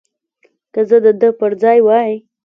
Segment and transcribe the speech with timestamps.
[0.73, 2.11] که زه د ده پر ځای وای.